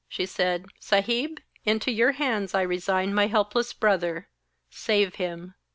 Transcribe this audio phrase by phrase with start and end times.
[0.09, 4.29] She said: 'Saheb, into your hands I resign my helpless brother.
[4.71, 5.53] Save him.'